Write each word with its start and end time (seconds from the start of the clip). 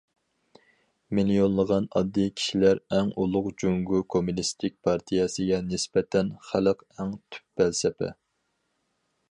‹‹مىليونلىغان 1.17 1.85
ئاددىي 1.99 2.31
كىشىلەر 2.39 2.81
ئەڭ 2.97 3.11
ئۇلۇغ››، 3.25 3.51
جۇڭگو 3.63 4.01
كوممۇنىستىك 4.15 4.79
پارتىيەسىگە 4.89 5.61
نىسبەتەن‹‹ 5.69 6.35
خەلق›› 6.51 6.85
ئەڭ 6.97 7.15
تۈپ 7.17 7.47
پەلسەپە. 7.61 8.13